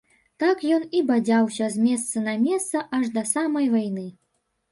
Так 0.43 0.61
ён 0.75 0.85
і 0.99 1.01
бадзяўся 1.09 1.67
з 1.75 1.83
месца 1.87 2.23
на 2.29 2.33
месца 2.47 2.83
аж 3.01 3.05
да 3.17 3.23
самай 3.35 3.65
вайны. 3.77 4.07